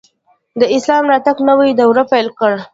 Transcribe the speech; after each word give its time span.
د 0.59 0.61
اسلام 0.75 1.03
راتګ 1.11 1.37
نوی 1.49 1.69
دور 1.79 1.97
پیل 2.11 2.27
کړ 2.39 2.51